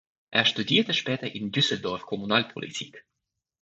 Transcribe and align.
Er 0.31 0.45
studierte 0.45 0.95
später 0.95 1.27
in 1.31 1.51
Düsseldorf 1.51 2.07
Kommunalpolitik. 2.07 3.05